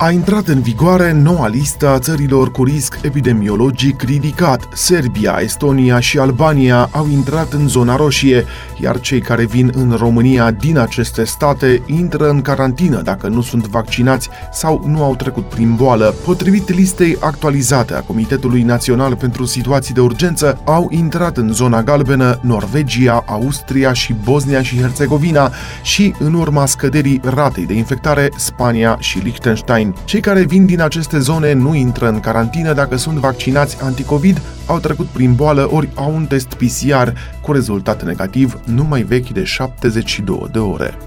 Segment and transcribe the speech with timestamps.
[0.00, 4.68] a intrat în vigoare noua listă a țărilor cu risc epidemiologic ridicat.
[4.72, 8.44] Serbia, Estonia și Albania au intrat în zona roșie,
[8.80, 13.66] iar cei care vin în România din aceste state intră în carantină dacă nu sunt
[13.66, 16.14] vaccinați sau nu au trecut prin boală.
[16.24, 22.38] Potrivit listei actualizate a Comitetului Național pentru Situații de Urgență, au intrat în zona galbenă
[22.42, 25.52] Norvegia, Austria și Bosnia și Herțegovina
[25.82, 29.87] și, în urma scăderii ratei de infectare, Spania și Liechtenstein.
[30.04, 32.72] Cei care vin din aceste zone nu intră în carantină.
[32.72, 37.08] Dacă sunt vaccinați anticovid, au trecut prin boală ori au un test PCR
[37.42, 40.98] cu rezultat negativ nu mai vechi de 72 de ore.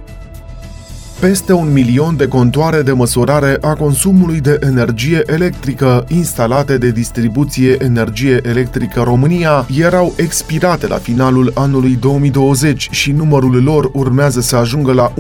[1.22, 7.78] Peste un milion de contoare de măsurare a consumului de energie electrică instalate de distribuție
[7.80, 14.94] energie electrică România erau expirate la finalul anului 2020 și numărul lor urmează să ajungă
[14.94, 15.16] la 1,5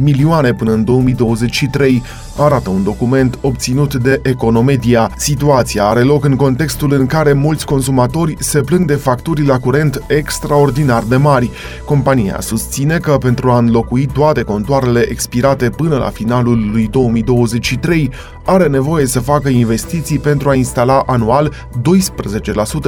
[0.00, 2.02] milioane până în 2023,
[2.36, 5.10] arată un document obținut de Economedia.
[5.16, 10.02] Situația are loc în contextul în care mulți consumatori se plâng de facturi la curent
[10.08, 11.50] extraordinar de mari.
[11.84, 18.10] Compania susține că pentru a înlocui toate contoarele contoarele expirate până la finalul lui 2023,
[18.44, 21.52] are nevoie să facă investiții pentru a instala anual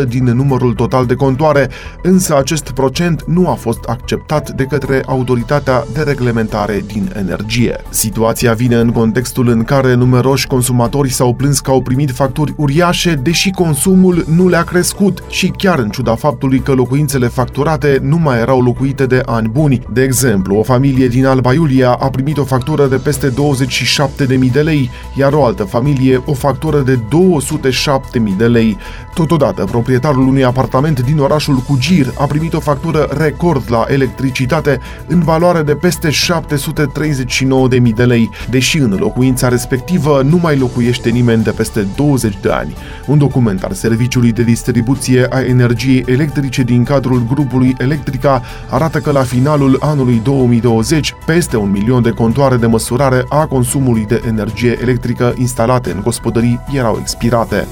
[0.05, 1.69] 12% din numărul total de contoare,
[2.03, 7.77] însă acest procent nu a fost acceptat de către Autoritatea de Reglementare din Energie.
[7.91, 13.15] Situația vine în contextul în care numeroși consumatori s-au plâns că au primit facturi uriașe,
[13.15, 18.39] deși consumul nu le-a crescut și chiar în ciuda faptului că locuințele facturate nu mai
[18.39, 19.83] erau locuite de ani buni.
[19.93, 24.53] De exemplu, o familie din Alba Iulia Italia a primit o factură de peste 27.000
[24.53, 28.77] de lei, iar o altă familie o factură de 207.000 de lei.
[29.15, 35.23] Totodată, proprietarul unui apartament din orașul Cugir a primit o factură record la electricitate în
[35.23, 38.97] valoare de peste 739.000 de lei, deși în
[39.29, 42.75] locuința respectivă nu mai locuiește nimeni de peste 20 de ani.
[43.07, 49.11] Un document al Serviciului de Distribuție a Energiei Electrice din cadrul grupului Electrica arată că
[49.11, 54.79] la finalul anului 2020, peste un milion de contoare de măsurare a consumului de energie
[54.81, 57.67] electrică instalate în gospodării erau expirate.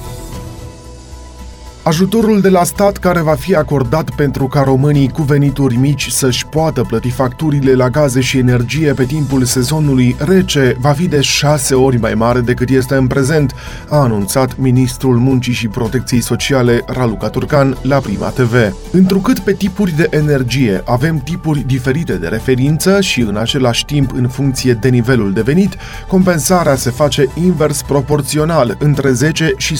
[1.86, 6.46] Ajutorul de la stat care va fi acordat pentru ca românii cu venituri mici să-și
[6.46, 11.74] poată plăti facturile la gaze și energie pe timpul sezonului rece va fi de șase
[11.74, 13.54] ori mai mare decât este în prezent,
[13.88, 18.54] a anunțat ministrul Muncii și Protecției Sociale Raluca Turcan la Prima TV.
[18.92, 24.28] Întrucât pe tipuri de energie avem tipuri diferite de referință și în același timp în
[24.28, 25.76] funcție de nivelul de venit,
[26.08, 29.78] compensarea se face invers proporțional, între 10 și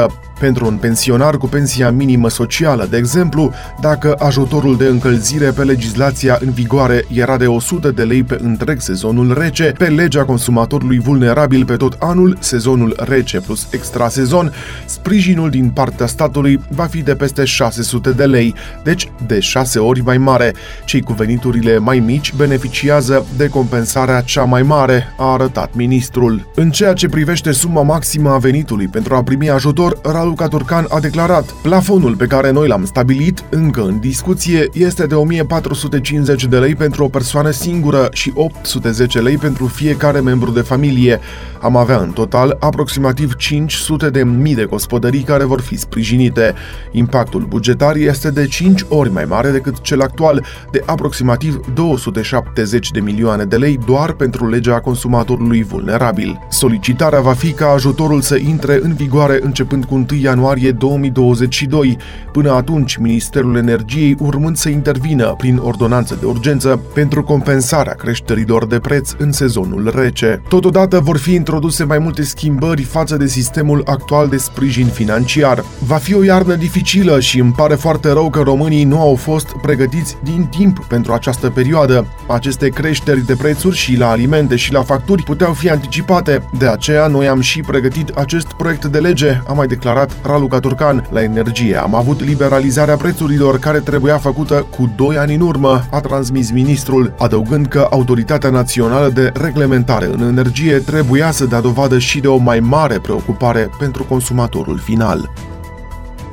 [0.00, 0.06] 100%.
[0.38, 5.62] Pentru un pensionar pensionar cu pensia minimă socială, de exemplu, dacă ajutorul de încălzire pe
[5.62, 10.98] legislația în vigoare era de 100 de lei pe întreg sezonul rece, pe legea consumatorului
[10.98, 14.52] vulnerabil pe tot anul, sezonul rece plus extra sezon,
[14.84, 20.00] sprijinul din partea statului va fi de peste 600 de lei, deci de 6 ori
[20.00, 20.54] mai mare.
[20.84, 26.50] Cei cu veniturile mai mici beneficiază de compensarea cea mai mare, a arătat ministrul.
[26.54, 31.00] În ceea ce privește suma maximă a venitului pentru a primi ajutor, Raluca Turcan a
[31.00, 36.58] declarat declarat, plafonul pe care noi l-am stabilit, încă în discuție, este de 1450 de
[36.58, 41.20] lei pentru o persoană singură și 810 lei pentru fiecare membru de familie.
[41.60, 46.54] Am avea în total aproximativ 500 de mii de gospodării care vor fi sprijinite.
[46.92, 53.00] Impactul bugetar este de 5 ori mai mare decât cel actual, de aproximativ 270 de
[53.00, 56.38] milioane de lei doar pentru legea consumatorului vulnerabil.
[56.48, 61.96] Solicitarea va fi ca ajutorul să intre în vigoare începând cu 1 ianuarie 2020 2022.
[62.32, 68.78] Până atunci, Ministerul Energiei urmând să intervină prin ordonanță de urgență pentru compensarea creșterilor de
[68.78, 70.42] preț în sezonul rece.
[70.48, 75.64] Totodată vor fi introduse mai multe schimbări față de sistemul actual de sprijin financiar.
[75.86, 79.48] Va fi o iarnă dificilă și îmi pare foarte rău că românii nu au fost
[79.62, 82.06] pregătiți din timp pentru această perioadă.
[82.26, 87.06] Aceste creșteri de prețuri și la alimente și la facturi puteau fi anticipate, de aceea
[87.06, 91.76] noi am și pregătit acest proiect de lege, a mai declarat Raluca Turcan la energie.
[91.76, 97.14] Am avut liberalizarea prețurilor care trebuia făcută cu 2 ani în urmă, a transmis ministrul,
[97.18, 102.36] adăugând că Autoritatea Națională de Reglementare în Energie trebuia să dea dovadă și de o
[102.36, 105.30] mai mare preocupare pentru consumatorul final.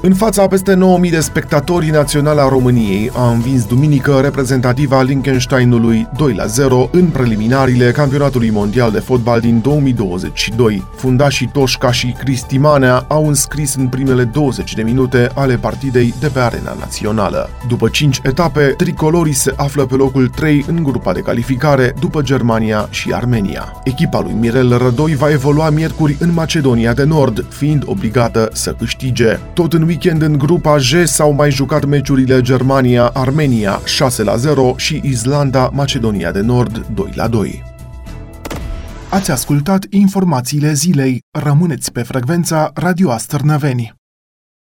[0.06, 6.34] În fața a peste 9000 de spectatori naționala României a învins duminică reprezentativa Liechtensteinului 2
[6.34, 10.84] la 0 în preliminariile campionatului mondial de fotbal din 2022.
[10.96, 16.28] Fundașii Toșca și Cristi Manea au înscris în primele 20 de minute ale partidei de
[16.28, 17.50] pe arena națională.
[17.68, 22.88] După 5 etape, tricolorii se află pe locul 3 în grupa de calificare după Germania
[22.90, 23.82] și Armenia.
[23.84, 29.40] Echipa lui Mirel Rădoi va evolua miercuri în Macedonia de Nord, fiind obligată să câștige.
[29.54, 35.02] Tot în weekend în grupa J s-au mai jucat meciurile Germania-Armenia 6 la 0 și
[35.04, 37.64] Islanda-Macedonia de Nord 2 la 2.
[39.10, 41.20] Ați ascultat informațiile zilei.
[41.32, 43.95] Rămâneți pe frecvența Radio Astărnăveni.